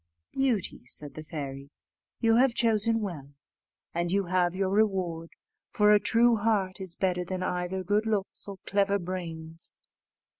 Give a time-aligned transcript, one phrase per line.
[0.31, 1.69] "Beauty," said the fairy,
[2.21, 3.35] "you have chosen well,
[3.93, 5.29] and you have your reward,
[5.69, 9.75] for a true heart is better than either good looks or clever brains.